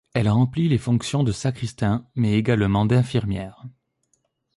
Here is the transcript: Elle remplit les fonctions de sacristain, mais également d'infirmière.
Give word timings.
Elle 0.15 0.29
remplit 0.29 0.67
les 0.67 0.79
fonctions 0.79 1.21
de 1.23 1.31
sacristain, 1.31 2.09
mais 2.15 2.33
également 2.35 2.87
d'infirmière. 2.87 3.67